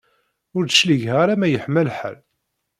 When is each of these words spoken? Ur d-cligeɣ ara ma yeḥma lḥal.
Ur 0.55 0.63
d-cligeɣ 0.65 1.15
ara 1.23 1.39
ma 1.39 1.47
yeḥma 1.49 1.81
lḥal. 1.87 2.17